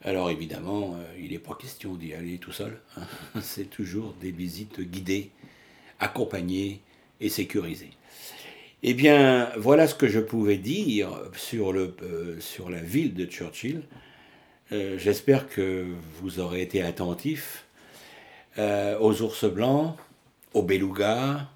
Alors 0.04 0.30
évidemment, 0.30 0.98
il 1.18 1.30
n'est 1.30 1.38
pas 1.38 1.54
question 1.54 1.94
d'y 1.94 2.12
aller 2.12 2.38
tout 2.38 2.52
seul, 2.52 2.78
hein. 2.96 3.02
c'est 3.40 3.70
toujours 3.70 4.14
des 4.20 4.30
visites 4.30 4.80
guidées, 4.80 5.30
accompagnées 5.98 6.82
et 7.20 7.30
sécurisées. 7.30 7.92
Eh 8.82 8.92
bien, 8.92 9.50
voilà 9.56 9.86
ce 9.86 9.94
que 9.94 10.08
je 10.08 10.20
pouvais 10.20 10.58
dire 10.58 11.08
sur, 11.34 11.74
sur 12.38 12.68
la 12.68 12.80
ville 12.80 13.14
de 13.14 13.24
Churchill. 13.24 13.82
Euh, 14.72 14.98
j'espère 14.98 15.48
que 15.48 15.86
vous 16.20 16.40
aurez 16.40 16.62
été 16.62 16.82
attentifs 16.82 17.66
euh, 18.58 18.98
aux 18.98 19.22
ours 19.22 19.44
blancs, 19.44 19.96
aux 20.54 20.62
belugas, 20.62 21.48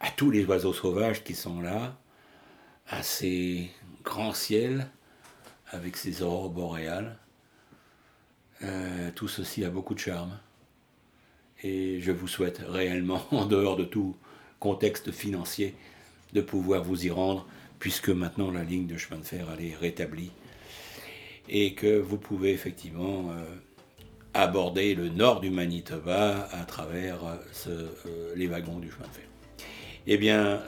à 0.00 0.10
tous 0.16 0.30
les 0.30 0.44
oiseaux 0.44 0.72
sauvages 0.72 1.24
qui 1.24 1.34
sont 1.34 1.60
là, 1.60 1.96
à 2.88 3.02
ces 3.02 3.70
grands 4.04 4.32
ciels 4.32 4.88
avec 5.70 5.96
ces 5.96 6.22
aurores 6.22 6.50
boréales. 6.50 7.18
Euh, 8.62 9.10
tout 9.14 9.28
ceci 9.28 9.64
a 9.64 9.70
beaucoup 9.70 9.94
de 9.94 10.00
charme. 10.00 10.38
Et 11.62 12.00
je 12.00 12.12
vous 12.12 12.28
souhaite 12.28 12.62
réellement, 12.66 13.22
en 13.30 13.46
dehors 13.46 13.76
de 13.76 13.84
tout 13.84 14.16
contexte 14.60 15.12
financier, 15.12 15.74
de 16.32 16.40
pouvoir 16.40 16.82
vous 16.82 17.06
y 17.06 17.10
rendre, 17.10 17.46
puisque 17.78 18.08
maintenant 18.08 18.50
la 18.50 18.64
ligne 18.64 18.86
de 18.86 18.96
chemin 18.96 19.20
de 19.20 19.26
fer 19.26 19.46
est 19.60 19.74
rétablie 19.74 20.30
et 21.48 21.74
que 21.74 21.98
vous 21.98 22.16
pouvez 22.16 22.50
effectivement 22.50 23.30
euh, 23.30 23.44
aborder 24.34 24.96
le 24.96 25.08
nord 25.08 25.40
du 25.40 25.50
Manitoba 25.50 26.48
à 26.50 26.64
travers 26.64 27.18
euh, 27.68 28.32
les 28.34 28.48
wagons 28.48 28.80
du 28.80 28.90
chemin 28.90 29.06
de 29.06 29.12
fer. 29.12 29.24
Eh 30.08 30.18
bien, 30.18 30.62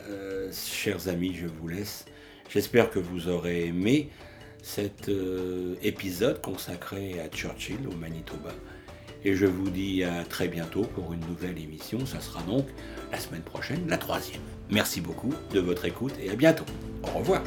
chers 0.53 1.07
amis, 1.09 1.33
je 1.35 1.47
vous 1.47 1.69
laisse. 1.69 2.05
J'espère 2.51 2.91
que 2.91 2.99
vous 2.99 3.29
aurez 3.29 3.67
aimé 3.67 4.11
cet 4.63 5.11
épisode 5.83 6.41
consacré 6.41 7.21
à 7.21 7.29
Churchill 7.29 7.79
au 7.91 7.97
Manitoba. 7.97 8.51
Et 9.25 9.35
je 9.35 9.47
vous 9.47 9.71
dis 9.71 10.05
à 10.05 10.25
très 10.25 10.49
bientôt 10.49 10.83
pour 10.83 11.13
une 11.13 11.21
nouvelle 11.21 11.59
émission. 11.59 12.07
Ça 12.07 12.21
sera 12.21 12.43
donc 12.43 12.67
la 13.11 13.19
semaine 13.19 13.43
prochaine, 13.43 13.89
la 13.89 13.99
troisième. 13.99 14.41
Merci 14.71 15.01
beaucoup 15.01 15.35
de 15.53 15.61
votre 15.61 15.85
écoute 15.85 16.15
et 16.23 16.31
à 16.31 16.37
bientôt. 16.37 16.67
Au 17.03 17.19
revoir. 17.19 17.43